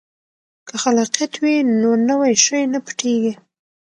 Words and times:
که 0.67 0.75
خلاقیت 0.83 1.33
وي 1.41 1.55
نو 1.81 1.91
نوی 2.09 2.33
شی 2.45 2.61
نه 2.73 2.79
پټیږي. 2.85 3.33